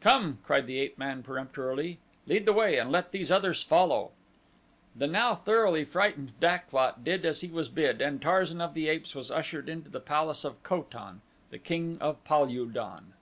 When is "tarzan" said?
8.20-8.60